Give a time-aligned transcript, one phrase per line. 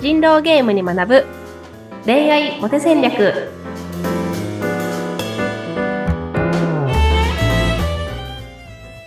[0.00, 1.26] 人狼ゲームに学ぶ
[2.06, 3.12] 恋愛モテ戦略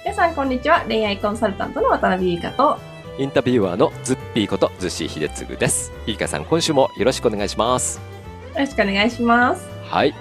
[0.03, 2.77] 皆さんこんにちは恋愛コンサルタントの渡辺優香と
[3.17, 5.91] インタビュアーのズッピーことズッシー秀次です。
[6.05, 7.99] いいかさん、今週もよろしくお願いします。
[8.53, 10.13] よろしくお願いしますはい。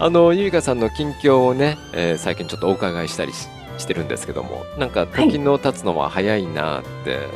[0.00, 3.48] あの、ゆいかさんの近況をね、えー最近ちょっとお伺いしたりし
[3.78, 7.28] してるんですけども、なんか時の経つのは早いなって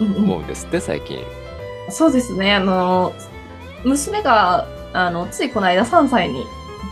[0.00, 1.18] 思うんですって、最近。
[1.90, 3.12] そうですねあの
[3.84, 6.44] 娘があのついこの間3歳に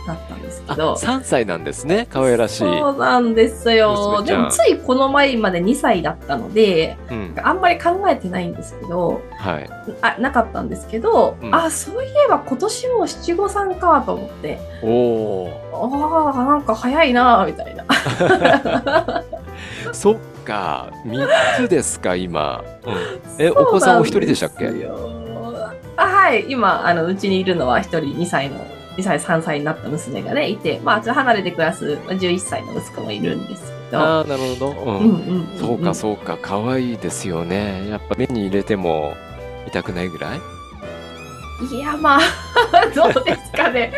[0.07, 2.05] なったんですけあ、ど3歳なんですね。
[2.11, 2.59] 可愛らしい。
[2.59, 7.35] そうなんですよでもついこの前まで2歳だったのでうん。
[7.41, 9.69] あんまり考えてないんですけどはい。
[10.01, 14.87] あなかったんですけど、うんあそういえば今年も七五三かと思ってお
[15.73, 16.31] お。
[16.35, 17.85] ああなんか早いなみたいな
[19.91, 20.89] そっ か。
[21.05, 21.27] 3
[21.65, 22.63] つですか、今。
[22.85, 23.43] うん。
[23.43, 24.67] え、お子さんお一人でしたっけ？
[25.97, 28.57] あはい今あのうちにいるのは一人2歳の
[28.97, 34.71] 2歳3歳になった娘がねいてまあちょっと離れて暮らすまあ11歳の息子もいるんですけどああ、なるほど。
[34.71, 34.97] うん。
[34.97, 39.13] うんうんうんんそうかそうか可愛いですよねやっぱ目に入れても
[39.67, 40.39] 痛くないぐらい？
[41.73, 42.19] いやまあ
[42.93, 43.93] どうですかね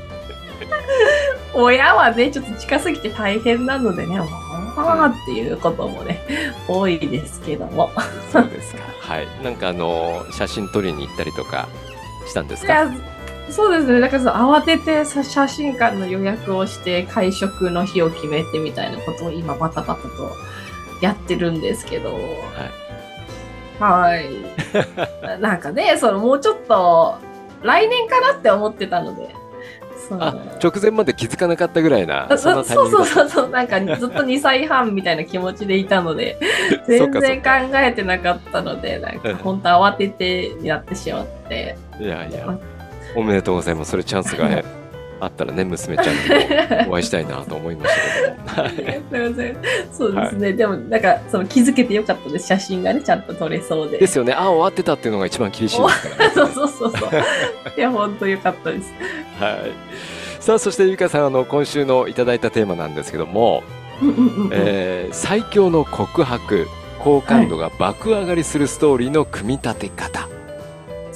[1.54, 4.18] 親はねちょっと近すぎて大変なのでね
[4.82, 6.20] っていうこともね
[6.68, 7.90] 多いですけども。
[8.32, 8.82] そうですか。
[9.00, 9.28] はい。
[9.42, 11.68] なんかあの写真撮りに行ったりとか
[12.26, 12.90] したんですか？
[13.50, 14.00] そうですね。
[14.00, 20.08] だから慌ててさ写真館の予約をして会食の日を決めてみたいなことを今バタバタと
[21.00, 22.14] やってるんですけど。
[23.80, 24.28] はい。
[25.40, 27.16] なんかねそのもうちょっと
[27.62, 29.34] 来年かなって思ってたので
[30.18, 36.38] あ直前まで気づかなかったぐらいなあそうそうそうそうなんかずっと2歳半みたいな気持ちでいたので
[36.86, 39.20] 全然考えてなかったのでなんうん。
[39.20, 41.76] か本当慌ててやってしまって。
[42.00, 42.58] いやいや。
[43.14, 43.90] おめでとうございます。
[43.92, 44.64] それチャンスがね
[45.20, 46.14] あったらね娘ちゃん
[46.80, 48.62] にもお会いしたいなと思いましたけども。
[48.62, 48.74] はい。
[48.74, 49.56] すみません
[49.92, 52.46] そうですね、でもなんかその気づけてよかったです。
[52.46, 53.98] 写真がねちゃんと撮れそうで。
[53.98, 54.32] ですよね。
[54.32, 56.32] あ終わってたっていうのが一番厳しいですからね。
[56.34, 57.10] そうそうそうそう。
[57.76, 58.92] いや本当よかったです。
[59.38, 59.72] はい。
[60.40, 63.62] さあそしてゆかさんあの今週のいただいたテーマなんですけども、
[64.52, 66.66] えー最強の告白
[66.98, 70.28] 好感度が爆上がりするストーリーの組み立て方、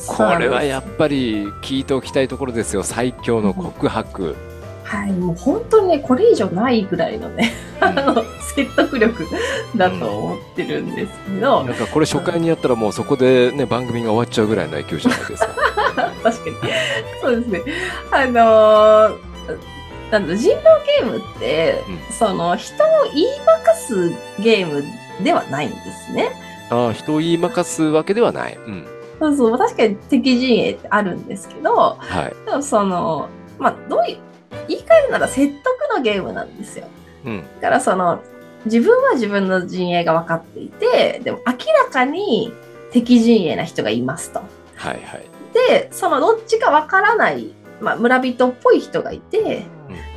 [0.07, 2.83] これはやっぱり聞いておきたいところですよ。
[2.83, 4.37] 最強の告白、
[4.85, 8.23] はいもう本当にねこれ以上ないぐらいのね あの
[8.55, 9.27] 説得力
[9.75, 15.55] だと思ってるんですけど、なんかこれ初回にやったらもうそこでね番組が終わっちゃうぐらいの勢いじゃないですか。
[16.23, 16.57] 確かに。
[17.21, 17.63] そうですね。
[18.11, 19.35] あのー
[20.11, 20.63] なんだ人狼
[21.01, 24.85] ゲームって、うその人を言いまかすゲーム
[25.25, 25.77] ではないんで
[26.07, 26.31] すね。
[26.71, 28.87] ああ人を言いまかすわけではない、うん、
[29.19, 34.19] そうそう確かに敵陣営ってあるんですけどはい、でもそのまあどういう
[34.69, 36.87] 言い換えるなら説得のゲームなんですよ。
[37.25, 38.23] うん、だからその
[38.65, 42.53] 自分は自分の陣営が分かっていてでも明らかに
[42.93, 44.41] 敵陣営な人がいますと。
[44.77, 45.27] はいはい。
[45.53, 49.65] でそのどっちか分からない、まあ、村人っぽい人がいて、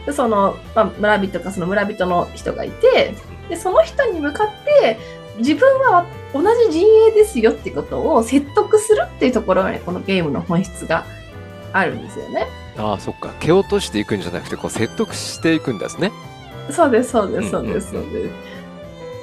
[0.06, 3.14] でその、まあ、村人かその村人の人がいて
[3.50, 4.48] でその人に向かっ
[4.82, 4.98] て
[5.38, 11.06] 自分は同じ陣営ですよってことを説得するっていうところにこのゲームの本質が
[11.74, 12.48] あるんですよね。
[12.78, 16.12] ああそっか蹴落としていくんじゃなくてこう説得していくんですね
[16.70, 18.34] そうですそうですそうですうんそうです。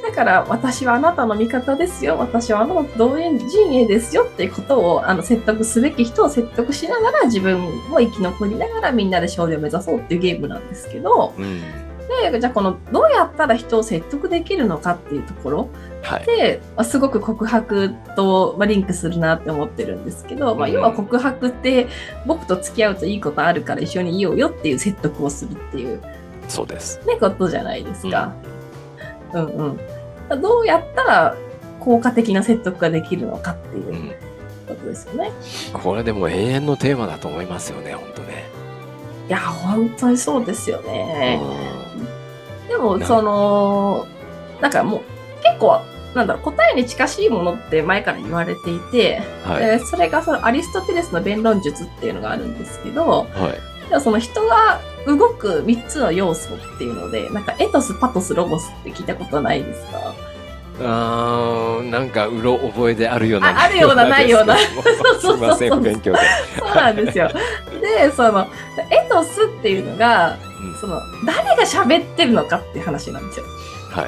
[0.04, 11.62] だから私はあなたの味方ですよ私はあなたと同陣営ですよっていうことをあの説得すべき人を説得しながら自分も生き残りながらみんなで勝利を目指そうっていうゲームなんですけどうん
[12.08, 15.70] でじゃあこのどうやったら人を説得できるのかっていうところ
[16.02, 21.88] はいで、まあすごく告白と、まあ、リンクするなって思ってるんですけど、まあ、うん要は告白って
[22.26, 26.02] 僕と付き合うといいことあるから一緒にいようよっていう説得をするっていう、
[26.48, 28.34] そうですね、ことじゃないですか。
[29.32, 30.40] うんうん。
[30.42, 31.36] どうやったら
[31.80, 34.08] 効果的な説得ができるのかっていううん
[34.66, 35.32] ことですよね。
[35.72, 38.44] これでも永遠のテーマだと思いますよね本当ね
[39.28, 41.40] いや、本当にそうですよね。
[42.68, 44.06] でも、なその、
[44.60, 45.00] なんかもう
[45.42, 45.80] 結構、
[46.14, 49.62] なんだろう、答えに近しいものって前から言われていて、はい。
[49.64, 53.88] えーそれがそのアリストテレスの弁論術っていうのがあるんですけど、はい。
[53.88, 60.14] でもその人が動く3つの要素っていうので、なんかエトス、パトス、ロゴスって聞いたことないですか？
[60.80, 63.50] あーなんかうろ覚えであるような。
[63.50, 64.56] ああるようなないような。
[64.58, 64.60] で
[65.20, 66.18] すいません 不勉強で、
[66.58, 67.28] そうなんですよ。
[67.80, 68.46] で、その、
[68.90, 70.80] エトスっていうのが、うん。
[70.80, 73.46] その、誰が喋ってるのかっていう話なんですよ。
[73.90, 74.06] はい。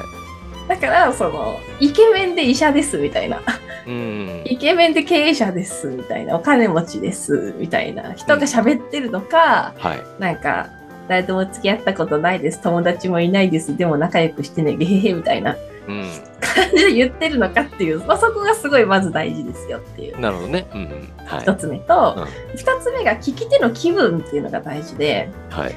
[0.67, 3.39] だからそのイケメンで医者ですみたいな。
[3.87, 4.41] うん。
[4.43, 6.35] イケメンで経営者ですみたいな。
[6.35, 8.13] お金持ちですみたいな。
[8.13, 10.21] 人が喋ってるのか、はい。
[10.21, 10.67] なんか
[11.07, 12.61] 誰とも付き合ったことないです。
[12.61, 13.77] 友達もいないです。
[13.77, 14.75] でも仲良くしてね。
[14.75, 15.55] ゲヘヘみたいな。
[15.87, 16.11] うん。
[16.57, 20.67] 感じで言ってるのかっていう、まあ、そこがすごいまず大事ですよっていうなるほどね。
[20.73, 21.09] うんうん。
[21.25, 21.41] はい。
[21.41, 22.25] 一つ目とうん
[22.55, 25.75] 二、つ目が聞き手の気分っていうのが大事で、はい。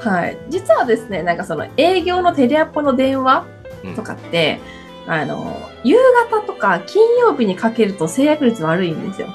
[0.00, 3.46] はい、実はですねなんかその営業のテレアポの電話
[3.84, 4.60] うんとかって、
[5.06, 5.96] あの夕
[6.30, 9.28] 方とか金曜日にかけると制約率悪いんですよ。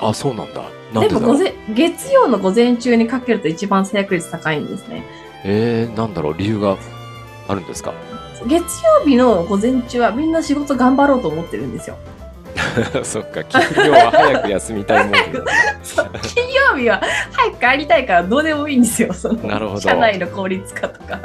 [0.00, 0.62] あ、そうなんだ。
[1.00, 5.04] でも午前月曜の午前中にかけると一番制約率高いんですね。
[5.44, 6.76] えー、なんだろう、理由が
[7.48, 7.92] あるんですか？
[8.46, 11.96] 月曜日の午前中はみんな仕事頑張ろうと思ってるんですよ。
[13.02, 17.00] そっか、金曜は早く休みたいもん金曜日は
[17.32, 19.12] 早く帰りたいからどうでもいいんですよ。
[19.12, 21.20] そのなるほど社内の効率化とか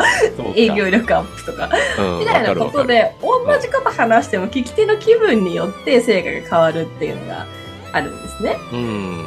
[0.55, 2.85] 営業力アップとかうんみたいなこと。
[2.85, 7.45] で同じこと話しても聞き手の気分によって成果が変わるっていうのが
[7.93, 8.57] あるんですね。
[8.73, 9.25] うん。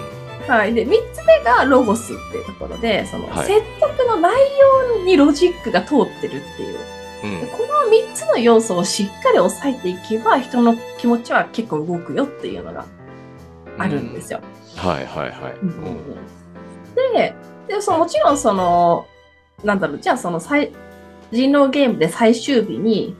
[0.48, 4.32] はい、で3つ目がロゴスっていうところでそのはい説得の内
[4.98, 6.78] 容にロジックが通ってるっていう、
[7.24, 7.48] うん。
[7.88, 12.86] 3つの要素をしっかり押さえていけば人の気持ちは結構動くよっていうのが
[13.78, 14.40] あるんですよ。
[14.76, 15.52] はいはいはい。
[15.62, 15.98] うん
[17.12, 17.34] で
[17.68, 19.06] でそのもちろんその
[19.64, 20.72] なんだろうじゃあその最
[21.30, 23.16] 人狼ゲームで最終日に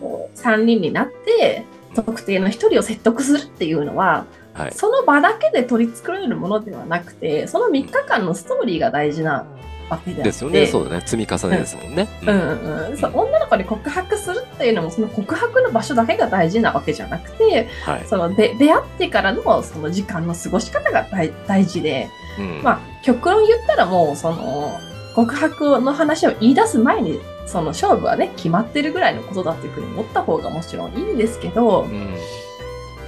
[0.00, 1.64] こう3人になって
[1.94, 4.72] 特定の1人を説得するっていうのははい。
[4.72, 9.46] その場だけで取り繕えるものではなくてその3日間のストーリーが大事な
[9.90, 10.66] わけであってですよね。
[10.66, 11.02] そうだね。
[11.04, 12.08] 積み重ねですもんね。
[12.22, 18.06] うんうんうん、そう女の子に告白するっていうのもその告白の場所だけが大事なわけじゃなくてはい。
[18.06, 22.08] そので出会ってからのその時間の過ごし方が大大事で、
[22.38, 24.78] うんまあ、極論言ったらもうその
[25.14, 32.14] 告白の話を言い出す前にその勝負はね決まってるぐらいのことだっていうふうに思った方がもちろんいいんですけど、うん。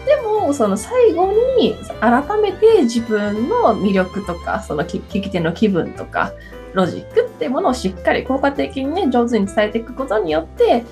[0.04, 6.32] でもその最後に改めて自分の魅力とかその聞き手の気分とか
[6.74, 10.84] ロジックっていうものをしっかり効果的にね上手に伝えていくことによって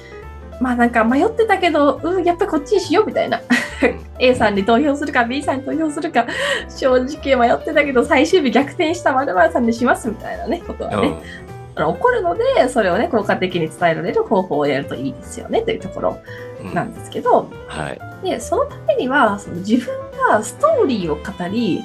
[0.60, 3.40] まあなんか迷ってたけどうんやっぱりこっちにしようみたいな。
[4.18, 6.26] A さんに投票するか B さんに投票するか
[6.68, 11.14] 正直迷ってたけど最終日逆転した〇〇さんにしますみたいなねことはね、
[11.74, 16.22] あの起こるのでそれをね効果的に伝えられる方法をやるといいですよねというところ
[16.62, 16.74] うん。
[16.74, 18.26] なんですけど、はい。
[18.26, 19.86] でそのためにはその自分
[20.28, 21.82] がストーリーを語り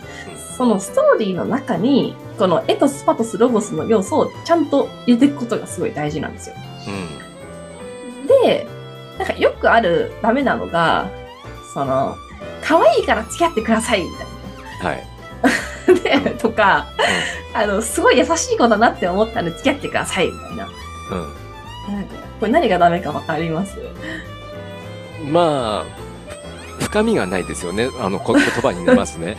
[0.55, 6.55] そのストーリーの中にこのエトスパトスロゴスの要素をちゃんと入れていくことがすごい大事なんですよ。
[6.87, 8.27] うん。
[8.27, 8.67] で
[9.17, 11.09] なんかよくあるダメなのが
[11.73, 12.15] その
[12.63, 14.09] 可愛いから付き合ってくださいみ
[14.81, 15.07] たいはい。
[16.15, 16.21] な。
[16.23, 16.87] でとか
[17.53, 20.67] あのすごい優しい子だなって思ったんで付き合ってくださいみたいな。
[21.11, 21.95] うん。
[21.95, 23.77] なんかこれ何がダメかわかります？
[25.31, 25.85] まあ、
[26.95, 27.89] 深みがないですよね。
[27.99, 29.35] あの、こ言葉に出ますね。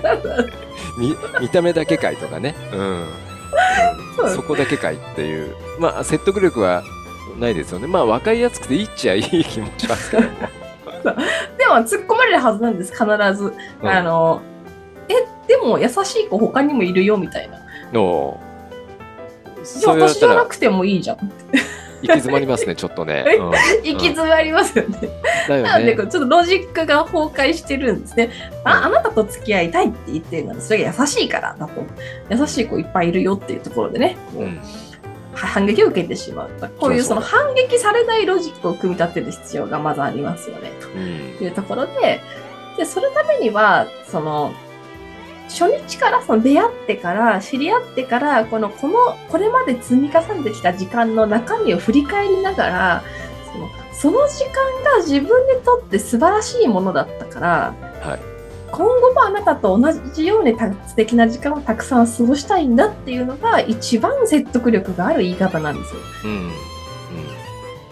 [0.98, 2.54] 見見た目だけかいとかね。
[2.74, 4.28] うん。
[4.34, 5.56] そこだけかいっていう。
[5.78, 6.82] まあ、説得力は
[7.38, 7.86] ないですよね。
[7.86, 10.28] まあ、分かりやすくていいっちゃいい気もしますけども。
[11.56, 13.54] でも突っ込まれるはずなんです必ず。
[13.82, 14.42] うんあの
[15.08, 15.14] え
[15.48, 17.58] でも優しい子他にもいるよみたいな。
[17.90, 18.38] の
[19.64, 21.32] じゃあ私じゃなくてもいいじゃん。
[22.02, 23.24] 行き詰まりますね、ちょっとね。
[23.38, 25.08] うん行き詰まりますよね。
[25.48, 28.30] だよなので、ちょっとロジックが崩壊してるんですね。
[28.64, 31.82] あ、あなたと付き合いたいって言ってるのは、それが優しいからだと。
[32.30, 34.60] 優しい子いっぱいいるよっていうところでね、こううん
[35.32, 36.50] 反撃を受けてしまう。
[36.78, 40.72] こういうその反撃されないロジックを組み立てる必要がまずありますよね。
[40.94, 42.20] うんというところで、
[42.76, 44.52] で、そのためには、その、
[45.50, 48.94] 初日からその出会ってから知り合ってからこのこの
[49.28, 53.04] これまで積み重ねてきた時間の中身を振り返りながら
[53.52, 54.52] そのその時間
[54.84, 58.20] が自分にとって素晴らしいものだったからはい。
[58.72, 66.00] 今後もあなたと同じようにた素敵な時間をたくさん過ごしたいんだっていうのが一番説得力がある言い方なんですよ。
[66.24, 66.52] うん。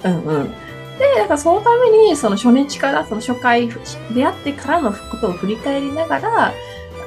[0.05, 0.51] うんうん。
[0.99, 3.69] で、だからそのために、その初日から、その初回、
[4.15, 6.53] 出会ってからのことを振り返りながら、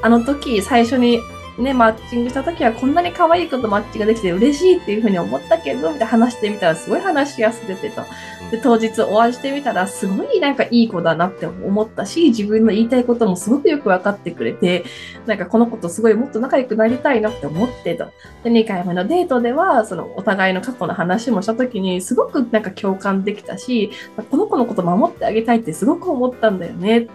[0.01, 1.19] あの時、最初に
[1.57, 8.03] ね、マッチングした時はこんなに可愛い子とマッチができて嬉しいっていうふうに思ったけど、みたいな話してみたらすごい話しやすくてと。
[8.51, 14.85] で、当日お会いしてみたらすごいなんかいい子だなって思ったし、自分の言いたいこともすごくよく分かってくれて、
[15.25, 18.05] なんかこの子とすごいもっと仲良くなりたいなって思ってと。
[18.43, 23.91] で、2回目のデートでは、そのお互いの過去の話もした時に、すごくなんか共感できたし、
[24.29, 27.07] この子のこと守ってあげたいってすごく思ったんだよね。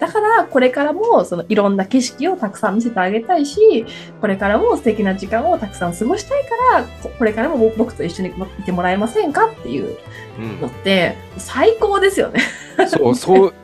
[0.00, 3.86] だからこれからもそのいろんな景色をたくさん見せてあげたいし
[4.20, 9.96] これからも素敵な時間をたくさん過ごしたいからここれからも僕と一緒にいてもらえませんかっていう
[10.38, 12.40] うんのって最高ですよね。
[12.88, 13.54] そう、そう、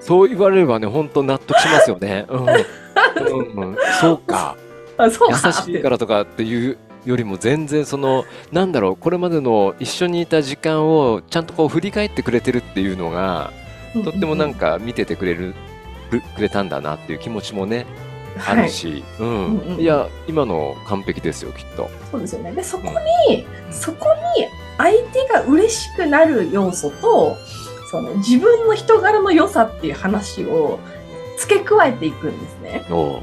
[0.00, 2.26] そう言われればね、本当納得しますよね。
[2.28, 2.40] うん。
[2.40, 4.56] うんうん、そうか。
[4.96, 13.52] あそう優かしいからとかっていうよりも全然その、なんだろう、これまでの一緒にいた時間をちゃんとこう振り返ってくれてるっていうのが、
[14.04, 15.54] とってもなんか見ててくれる、
[16.10, 17.86] くくれたんだなっていう気持ちもね、
[18.46, 19.28] あるし、うん。
[19.28, 21.88] うんうんいや、今の完璧ですよ、きっと。
[22.10, 22.52] そうですよね。
[22.52, 22.84] で、そこ
[23.28, 23.72] に、うん。
[23.72, 24.06] そこ
[24.36, 24.46] に
[24.78, 27.36] 相手が嬉しくなる要素と、
[27.90, 30.80] その自分の人柄の良さっていう話を
[31.38, 32.84] 付け加えていくんですね。
[32.90, 33.22] おうおう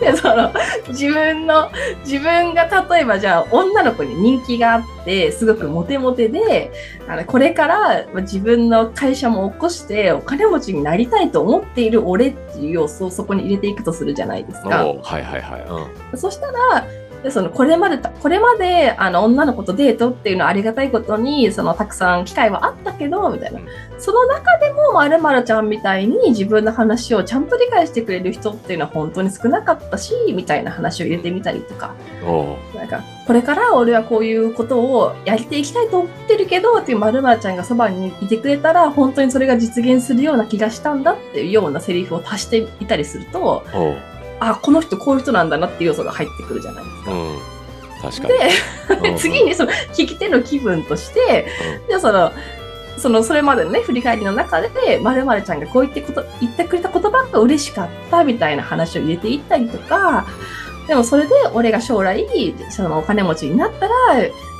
[0.00, 0.52] で、その
[0.88, 1.70] 自分の、
[2.04, 6.72] 自分が例えばじゃあ女の子に人気があって、すごくモテモテで、
[7.08, 14.68] あのこれからまあ自分の会社も起こしてお金持ちになりたいと思っている俺っていう要素をそこに入れていくとするじゃないですか。
[14.84, 16.16] はいはいはい。
[16.16, 16.86] そしたら、
[17.24, 23.60] でそのこれまでた、これまであの女の子とデートっていうのはありがたいことに、そのたくさん機会はあったけど、みたいな。
[23.60, 23.66] うん。
[23.98, 31.94] その中でも、まるまるちゃんみたいに自分の話をちゃんと理解してくれる人っていうのは本当に少なかったし、みたいな話を入れてみたりとか、
[32.76, 43.64] なんか、これから俺はこういうことをやっていきたいと思ってるけど、っていうまるまるちゃんがそばにいてくれたら、本当にそれが実現するような気がしたんだっていうようなセリフを足していたりすると、
[44.50, 47.12] あ、この人こういう人なんだなっていう要素が入ってくるじゃないですか。
[47.12, 47.38] うん。
[48.02, 48.98] 確かに。
[49.00, 51.46] で、うん 次にその聞き手の気分として、
[51.88, 52.32] でその、
[52.96, 60.26] その、それまでのね、振り返りの中で、まるちゃんがこう言ってこと、言ってくれた言葉が嬉しかったみたいな話を入れていったりとか、
[60.86, 62.26] でもそれで俺が将来、
[62.70, 63.92] そのお金持ちになったら、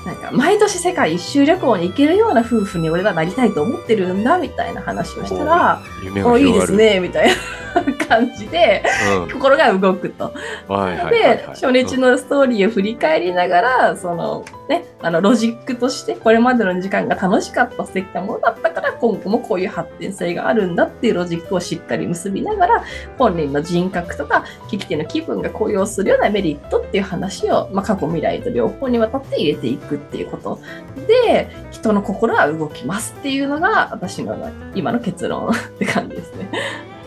[0.05, 5.83] なんか毎年世界一周旅行に行けるような夫婦に俺はなりたいと思ってるんだみたいな話をしたら、
[6.25, 6.53] おいい。
[6.53, 8.85] ですね、みたいな感じで、
[9.23, 9.31] うん。
[9.31, 10.35] 心が動くと。
[10.69, 11.37] はいはいはいはい。
[11.39, 22.85] で、初日のストーリーを振り返りながら、そのね、あのロジックとしてこれまでの時間が楽しかった素敵なものだったから今後もこういう発展性があるんだっていうロジックをしっかり結びながら
[23.19, 30.61] 本人の人格とか聞き手の気分が高揚するようなメリットっていう話を、まあ、過去未来と両方にわたって入れていくっていうこと
[31.07, 34.37] で人の心は動きますっていうのが私の
[34.75, 36.51] 今の結論 って感じですね。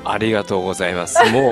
[0.06, 1.20] ありがとうございます。
[1.32, 1.52] もう、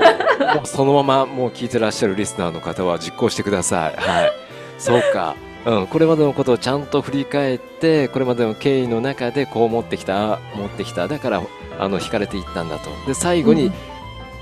[0.64, 3.96] うそのままもう聞いてらっしゃるリスナーの方は実行してください。
[3.96, 4.32] はい。
[4.78, 5.34] そうか。
[5.66, 11.08] うん、これまでのことをちゃんと振り返って、これまでの経緯の中でこう持ってきた、持ってきた。
[11.08, 11.42] だから、
[11.78, 12.88] あの、惹かれていったんだと。
[13.06, 13.72] で、最後にうん、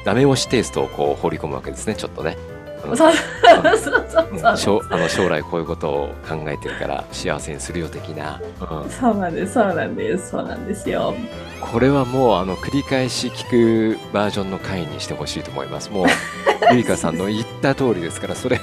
[0.04, 2.36] ダメ押しテイストをこう放り込むわけですね、ちょっとね。
[2.90, 3.12] うんそう
[3.78, 11.14] そうそううんそうあの将来こういうことを考えてるから幸せにするよ的な、うん、そうなんですそうなんですそうなんですよ。
[11.60, 15.90] これはもうあの繰り返し聞くバージョンの回にしてほしいと思います。
[15.90, 16.06] もう
[16.70, 18.60] ゆりかさんの言った通りですからそれを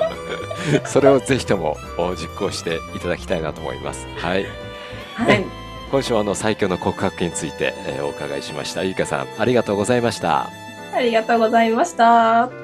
[0.86, 1.76] それをぜひとも
[2.16, 4.06] 実行していただきたいなと思います。
[4.16, 4.46] はい。
[5.14, 5.44] はい
[5.90, 8.82] 今週はあの最強の告白について、えーお伺いしました。
[8.82, 10.50] ゆりかさんありがとうございました。
[10.92, 12.63] ありがとうございました。